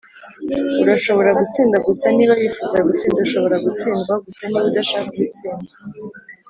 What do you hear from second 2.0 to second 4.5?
niba wifuza gutsinda; ushobora gutsindwa gusa